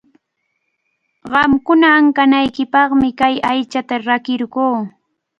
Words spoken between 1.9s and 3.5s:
kankanaykipaqmi kay